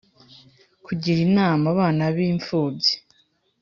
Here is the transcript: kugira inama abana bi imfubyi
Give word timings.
kugira 0.85 1.19
inama 1.27 1.65
abana 1.73 2.03
bi 2.15 2.23
imfubyi 2.33 2.93